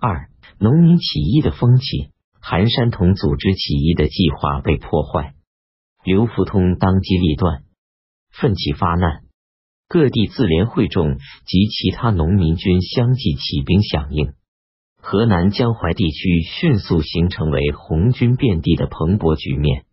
[0.00, 0.28] 二、
[0.60, 2.10] 农民起义的风气，
[2.40, 5.34] 韩山童组织起义的计划被破坏，
[6.04, 7.64] 刘福通当机立断，
[8.30, 9.22] 奋起发难。
[9.88, 11.16] 各地自联会众
[11.46, 14.34] 及其他农民军相继起兵响应，
[15.00, 19.84] 河南江淮地区迅速形成为红军遍地的蓬勃局面。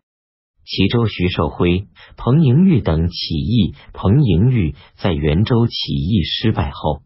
[0.66, 1.88] 齐州徐寿辉、
[2.18, 7.02] 彭莹玉等起义，彭莹玉在元州起义失败后，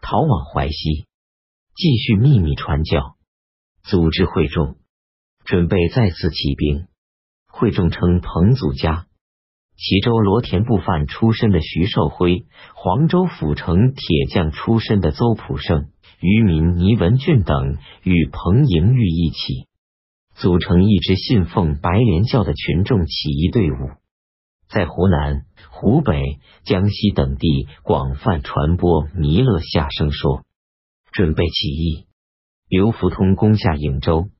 [0.00, 1.06] 逃往淮西，
[1.74, 3.16] 继续秘密传教，
[3.82, 4.76] 组织会众，
[5.46, 6.86] 准备再次起兵。
[7.48, 9.06] 会众称彭祖家。
[9.76, 15.88] 齐州罗田部犯出身的徐寿辉，黄州府城铁匠出身的邹普胜，
[16.20, 19.66] 渔民倪文俊等，与彭莹玉一起，
[20.34, 23.76] 组成一支信奉白莲教的群众起义队伍，
[24.68, 30.44] 在湖南、湖北、江西等地广泛传播弥勒下生说，
[31.12, 32.06] 准备起义。
[32.68, 34.30] 刘福通攻下颍州，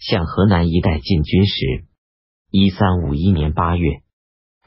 [0.00, 1.84] 向河南一带进军时，
[2.50, 4.02] 一三五一年八月。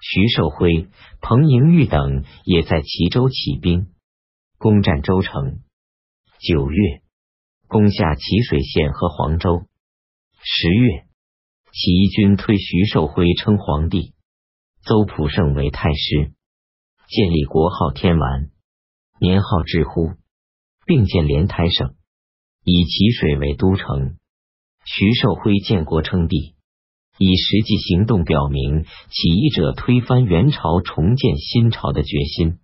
[0.01, 0.87] 徐寿辉、
[1.19, 3.87] 彭莹玉等也在齐州起兵，
[4.57, 5.59] 攻占州城。
[6.39, 7.01] 九月，
[7.67, 9.65] 攻下齐水县和黄州。
[10.41, 11.03] 十月，
[11.73, 14.13] 起义军推徐寿辉称皇帝，
[14.83, 16.31] 邹普胜为太师，
[17.09, 18.51] 建立国号天完，
[19.19, 20.13] 年号至乎，
[20.89, 21.93] 并建连台省，
[22.63, 24.15] 以齐水为都城。
[24.85, 26.55] 徐寿辉建国称帝。
[27.19, 32.57] 以实际行动表明起义者推翻元朝、重建新朝的决心，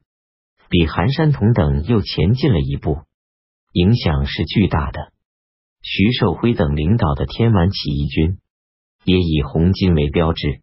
[0.70, 2.98] 比韩山童等又前进了一步，
[3.74, 5.12] 影响是巨大的。
[5.84, 8.40] 徐寿辉等领导的天完起义军
[9.04, 10.62] 也以红巾为标志，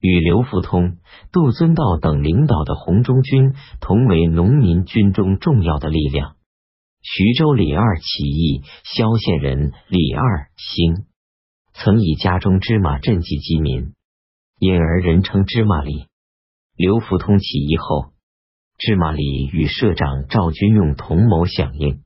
[0.00, 0.96] 与刘福通、
[1.30, 6.37] 杜遵道等领导的红中军同为农民军中重要的力量。
[7.00, 11.06] 徐州李二起义，萧县人李二兴。
[11.72, 13.94] 曾以家中芝麻赈济饥民，
[14.58, 16.06] 因而人称芝麻李。
[16.76, 18.12] 刘福通起义后，
[18.78, 22.02] 芝麻李与社长赵君用同谋响应，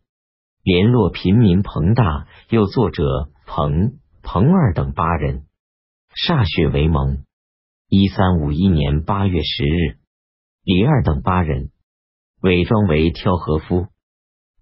[0.62, 5.46] 联络平民彭大、又作者彭彭二等八人，
[6.26, 7.24] 歃血为盟。
[7.88, 9.98] 一三五一年八月十日，
[10.64, 11.70] 李二等八人
[12.42, 13.86] 伪装为挑河夫，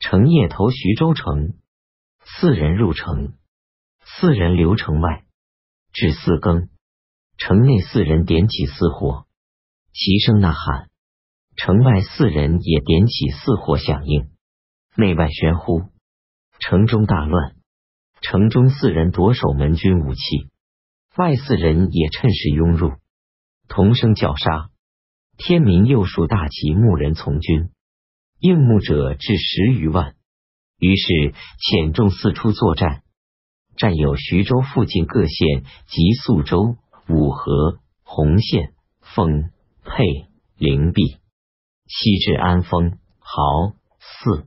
[0.00, 1.52] 乘夜投徐州城，
[2.24, 3.34] 四人入城。
[4.02, 5.24] 四人留城外，
[5.92, 6.70] 至四更，
[7.36, 9.26] 城内四人点起四火，
[9.92, 10.88] 齐声呐喊。
[11.54, 14.30] 城外四人也点起四火响应，
[14.96, 15.90] 内外喧呼，
[16.58, 17.54] 城中大乱。
[18.22, 20.48] 城中四人夺守门军武器，
[21.16, 22.94] 外四人也趁势拥入，
[23.68, 24.70] 同声叫杀。
[25.36, 27.70] 天明又数大旗牧人从军，
[28.40, 30.14] 应募者至十余万，
[30.78, 33.02] 于是遣众四处作战。
[33.76, 36.76] 占有徐州附近各县及宿州、
[37.08, 39.50] 五河、洪县、丰
[39.84, 40.26] 沛、
[40.58, 41.18] 灵璧，
[41.86, 44.46] 西至安丰、亳、泗。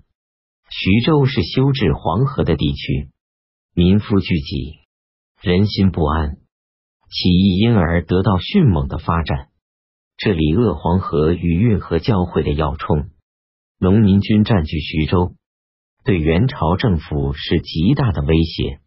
[0.70, 3.10] 徐州是修治黄河的地区，
[3.76, 4.80] 民夫聚集，
[5.42, 6.38] 人心不安，
[7.10, 9.50] 起义因而得到迅猛的发展。
[10.18, 13.10] 这里鄂黄河与运河交汇的要冲，
[13.80, 15.36] 农民军占据徐州，
[16.04, 18.80] 对元朝政府是极大的威胁。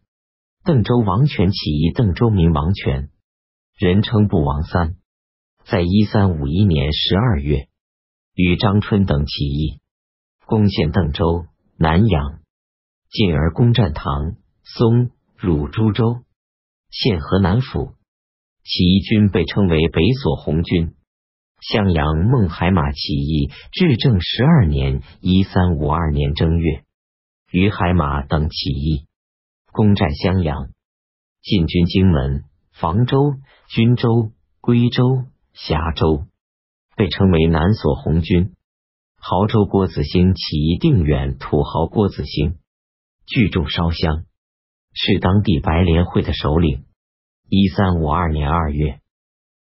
[0.63, 3.09] 邓州王权起义，邓州民王权，
[3.77, 4.95] 人称不王三，
[5.65, 7.67] 在一三五一年十二月，
[8.33, 9.79] 与张春等起义，
[10.45, 11.45] 攻陷邓州、
[11.77, 12.39] 南阳，
[13.09, 16.23] 进而攻占唐、松、汝株洲，
[16.89, 17.93] 现河南府。
[18.63, 20.93] 起义军被称为北锁红军。
[21.59, 26.83] 襄阳孟海马起义，至正十二年（一三五二年）正月，
[27.51, 29.07] 于海马等起义。
[29.71, 30.69] 攻占襄阳，
[31.41, 33.35] 进军荆门、房州、
[33.69, 34.31] 均州、
[34.61, 36.25] 归州、峡州，
[36.95, 38.53] 被称为南锁红军。
[39.19, 42.59] 亳州郭子兴起义定远，土豪郭子兴
[43.25, 44.25] 聚众烧香，
[44.93, 46.85] 是当地白莲会的首领。
[47.49, 48.99] 一三五二年二月，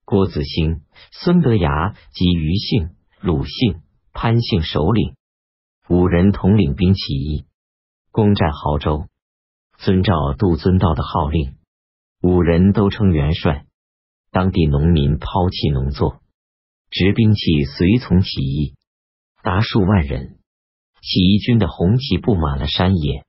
[0.06, 3.82] 郭子兴、孙德崖及余姓、鲁姓、
[4.12, 5.16] 潘姓首领
[5.88, 7.44] 五人统领兵起义，
[8.12, 9.08] 攻占亳州。
[9.78, 11.56] 遵照杜遵道的号令，
[12.22, 13.66] 五人都称元帅。
[14.30, 16.20] 当地农民抛弃农作，
[16.88, 18.76] 执兵器随从起义，
[19.42, 20.38] 达数万人。
[21.02, 23.24] 起义军的红旗布满了山野。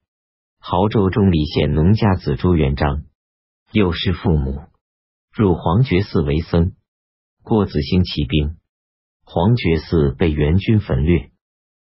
[0.61, 3.03] 亳州中里县农家子朱元璋
[3.71, 4.61] 幼失父母，
[5.37, 6.73] 入黄觉寺为僧。
[7.43, 8.57] 郭子兴起兵，
[9.23, 11.31] 黄觉寺被元军焚掠。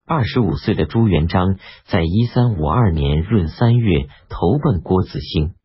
[0.05, 5.55] 二十五岁的朱元璋在一三五二年闰三月投奔郭子兴，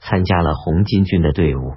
[0.00, 1.74] 参加了红巾军的队伍。